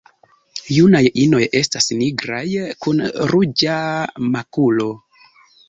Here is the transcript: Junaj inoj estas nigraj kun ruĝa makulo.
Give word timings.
Junaj 0.77 1.01
inoj 1.23 1.41
estas 1.59 1.91
nigraj 1.99 2.43
kun 2.87 3.05
ruĝa 3.35 3.79
makulo. 4.33 4.93